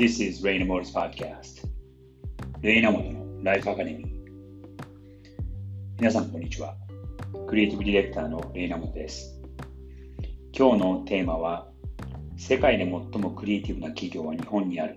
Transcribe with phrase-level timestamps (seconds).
[0.00, 1.68] This is Raina Motors Podcast.
[2.62, 4.08] レイナモトのライフアカデミー
[5.98, 6.74] 皆さんこんにちは。
[7.46, 9.38] クリエイティブディレクターのレイナモトです。
[10.56, 11.68] 今日のテーマは
[12.38, 14.96] 世界で最もクリエイティブな企業は日本にある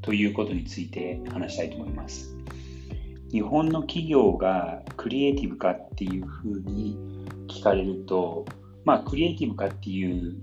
[0.00, 2.34] ということについて話したいと思います。
[3.30, 6.96] 日本の企業がクリエイティブかっていうふうに
[7.48, 8.46] 聞かれると
[8.86, 10.40] まあクリエイティブかっていう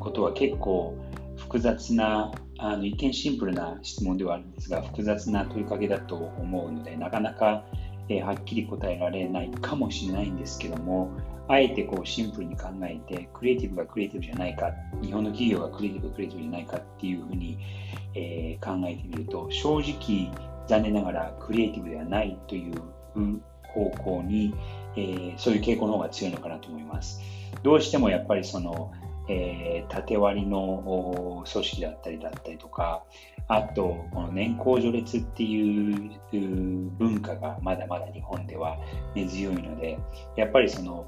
[0.00, 0.98] ことは結構
[1.36, 7.64] 複雑なあの一見シンプルな質問ではあるんですが複雑な問いかけだと思うのでなかなか、
[8.08, 11.10] えー、はっきり答えられないかもしれないんですけども
[11.48, 14.72] あえてこうシンプルに考えてクリエイティブがクリエイティブじゃないか
[15.02, 17.58] 日本の企業がクリエイティブがクリエイティブじゃないかっていうふうに、
[18.14, 20.30] えー、考えてみると正直
[20.66, 22.74] 残念ながらクリエイティブではないという
[23.74, 24.54] 方向に、
[24.96, 27.20] えー、そういう傾向の方が強いのかなと思います。
[27.62, 28.92] どうしてもやっぱりその
[29.28, 33.04] えー、縦割りの組織だったりだったりとか、
[33.48, 38.78] あと、この年功序列っていう文化がまだまだ日本では
[39.14, 39.98] 根強いので、
[40.36, 41.06] やっぱりその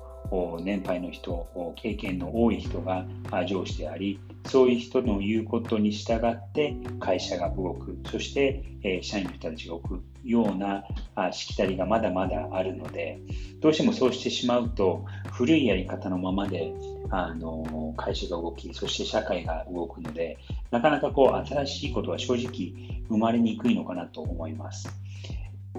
[0.61, 3.07] 年配の人、経験の多い人が
[3.47, 8.63] 上司であり、そういう人の言うことに従って会社が動く、そして、
[9.03, 10.85] 社員の人たちが動くような
[11.33, 13.19] しきたりがまだまだあるので、
[13.61, 16.73] どうしてもそうしてしまうと、古いやり方のままで
[17.11, 20.39] あの会社が動き、そして社会が動くので、
[20.71, 22.73] なかなかこう新しいことは正直
[23.09, 24.89] 生まれにくいのかなと思います。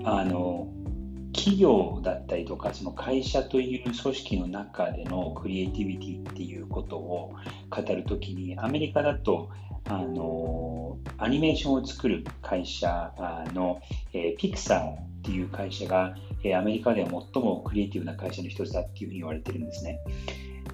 [0.04, 0.68] あの
[1.34, 7.34] 企業だったりとか、その会社という組織の中でのクリエイティビティっていうことを
[7.70, 9.50] 語るときに、アメリカだと
[9.90, 13.14] あのアニメーションを作る会社
[13.54, 13.82] の、
[14.14, 20.00] えー、ピクサーっていう会社が、えー、アメリカでは最もクリエイティブな会社の一つだっていうふうに言われてるんですね。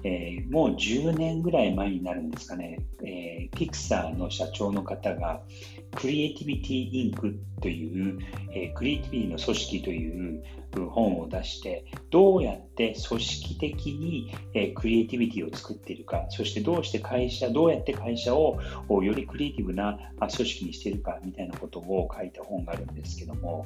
[0.04, 5.40] えー、もう10年ぐらい前になるんですかね、えー、ピクサーの社長の方が、
[5.96, 8.18] クリエイティビティインクという、
[8.52, 10.44] えー、クリエイティビティの組織という
[10.90, 18.58] 本を出して、どうやって組織的に、え、クリエイティビティを作っているか、そしてどうして会社、どうやって会社を
[18.88, 23.64] よりクリエイティブな組織にしているかみたいなことを書いた本があるんですけども、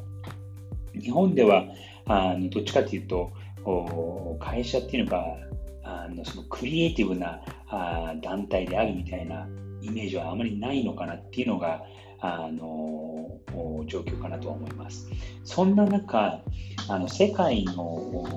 [0.94, 1.64] 日本では
[2.06, 3.32] あのどっちかというと、
[4.38, 5.36] 会社っていうのが
[5.88, 9.48] あのそのクリエイティブなあ団体であるみたいな
[9.80, 11.82] イメージはあまりないのかなっていうのが
[12.20, 13.40] あの
[13.86, 15.08] 状況かなと思います。
[15.44, 16.42] そんな中、
[16.88, 18.28] あの世界の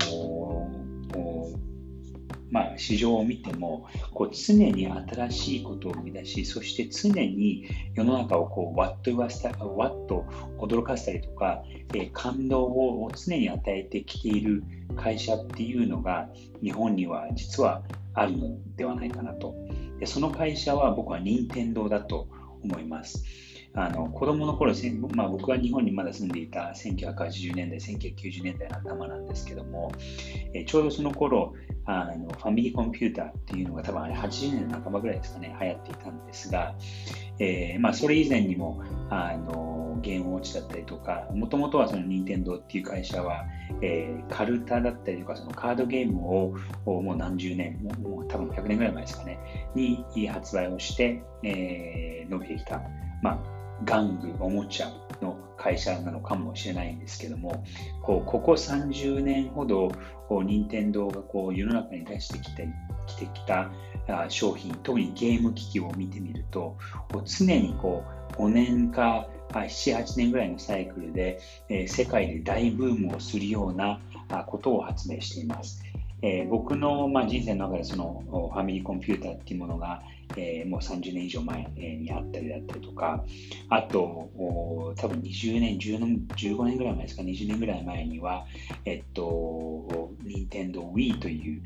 [2.52, 10.26] まあ、市場を見てもこう常に新しいことを生み出しそして常に世の中をこうわっと言わせたわっと
[10.60, 11.64] 驚かせたりとか、
[11.94, 14.64] え、感動を常に与えてきている
[14.96, 16.30] 会社っていうのが
[16.62, 19.56] 日本には実はあるのではないかなと
[20.00, 22.28] でその会社は僕は任天堂だと
[22.64, 23.24] 思います。
[23.74, 24.74] あの子供の頃、
[25.16, 29.94] まあ、僕は日本にまだ住んでいた1980年代、1990年代の頭なんですけども、
[30.54, 31.54] えちょうどその頃
[31.86, 36.76] あのファミリーコンピューターっていうのが多分あれ80年の半ばぐらいですかね、流行っていたんですが、
[37.40, 43.46] えー、まあ、それ以前にもあのゲームウォッチだったりとか、もともとはその任天堂っていう会社は、
[43.82, 46.54] えー、カルタだったりとか、そのカードゲーム
[46.86, 49.40] をもう何十年、もうもう多分100年ぐらい前ですかね、
[49.76, 52.82] に発売をして、えー、伸びてきた、
[53.22, 54.90] まあ、玩具、おもちゃ
[55.22, 57.64] の会社なのかもしれないんですけども、
[58.02, 59.92] こうここ30年ほど、
[60.30, 62.68] 任天堂がこう世の中に出してきて
[63.06, 63.70] きてきた
[64.30, 66.78] 商品、特にゲーム機器を見てみると、
[67.26, 71.40] 常にこう5年か7、8年ぐらいのサイクルで、
[71.88, 74.00] 世界で大ブームをするような
[74.48, 75.84] ことを発明しています。
[76.24, 78.24] え僕の、ま人生の中でその
[78.54, 80.04] ファミリーコンピューターっていうものが、
[80.38, 83.24] えー、もう30年以上前にあったりだったりとか、
[83.70, 84.30] あと、
[84.98, 88.46] 多分20年、15年ぐらい前ですか、20年ぐらい前には、
[88.86, 91.62] えっと、任天堂 Wii という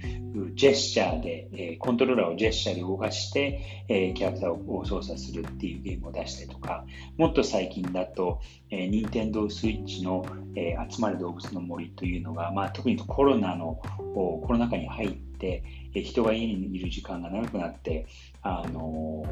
[0.55, 6.85] ジェスチャーで、え、コントローラーをジェスチャーで動かして、え、キャラクターを操作するっていうゲームを出したりとか、
[7.17, 10.25] もっと最近だと、えー、任天堂 Switch の、
[10.55, 13.81] え、集まる動物の森というのが、まあ、特にコロナの、
[14.13, 15.63] コロナ禍に入って、
[16.03, 18.07] 人が家にいる時間が長くなって、
[18.41, 19.23] あの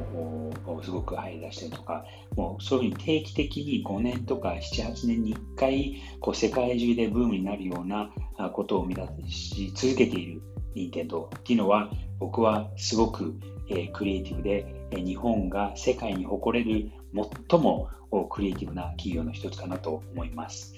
[0.83, 2.05] すごく入り出したりとか、
[2.35, 8.09] もうそういうふうに定期的に5年とか7、8年に1回、こう世界中でブームになるような
[8.51, 10.41] ことを生み出し続けている
[10.75, 13.35] 任天堂っていうのは、僕はすごく、
[13.69, 16.91] えー、クリエイティブで、日本が世界に誇れる
[17.49, 17.89] 最も
[18.29, 20.75] クリエイティブな企業の一つかなと思います。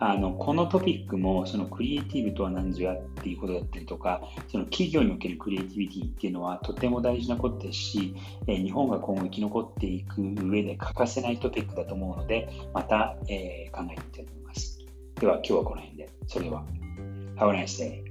[0.00, 8.14] あのこのトピックもそのクリエイティブとは何ぞやっていうことだったりとかその企業におけるクリエイティビティっていうのはとても大事なことですし、
[8.46, 14.78] え、日本が今後生き残っていく上で欠かせないトピックだと思うのでまた、えー、考えてみたいと思います。
[15.20, 16.08] では今日はこの辺で。
[16.28, 16.62] それでは
[17.36, 18.07] Have a nice day